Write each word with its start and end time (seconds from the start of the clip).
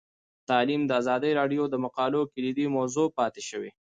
تعلیم 0.49 0.81
د 0.85 0.91
ازادي 1.01 1.31
راډیو 1.39 1.63
د 1.69 1.75
مقالو 1.85 2.21
کلیدي 2.33 2.65
موضوع 2.75 3.07
پاتې 3.17 3.41
شوی. 3.49 3.71